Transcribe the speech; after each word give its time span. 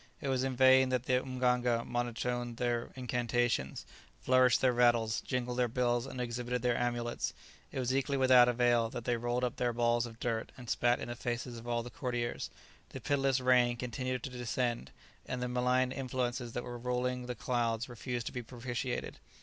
It 0.19 0.29
was 0.29 0.43
in 0.43 0.55
vain 0.55 0.89
that 0.89 1.03
the 1.03 1.21
mganga 1.23 1.83
monotoned 1.85 2.57
their 2.57 2.89
incantations, 2.95 3.85
flourished 4.19 4.59
their 4.59 4.73
rattles, 4.73 5.21
jingled 5.21 5.59
their 5.59 5.67
bells, 5.67 6.07
and 6.07 6.19
exhibited 6.19 6.63
their 6.63 6.75
amulets; 6.75 7.35
it 7.71 7.77
was 7.77 7.95
equally 7.95 8.17
without 8.17 8.47
avail 8.49 8.89
that 8.89 9.05
they 9.05 9.15
rolled 9.15 9.43
up 9.43 9.57
their 9.57 9.73
balls 9.73 10.07
of 10.07 10.19
dirt 10.19 10.51
and 10.57 10.71
spat 10.71 10.99
in 10.99 11.09
the 11.09 11.15
faces 11.15 11.59
of 11.59 11.67
all 11.67 11.83
the 11.83 11.91
courtiers: 11.91 12.49
the 12.89 12.99
pitiless 12.99 13.39
rain 13.39 13.77
continued 13.77 14.23
to 14.23 14.31
descend, 14.31 14.89
and 15.27 15.39
the 15.39 15.47
malign 15.47 15.91
influences 15.91 16.53
that 16.53 16.63
were 16.63 16.79
ruling 16.79 17.27
the 17.27 17.35
clouds 17.35 17.87
refused 17.87 18.25
to 18.25 18.31
be 18.31 18.41
propitiated. 18.41 19.19